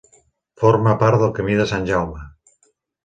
[0.61, 2.25] Forma part del Camí de Sant Jaume.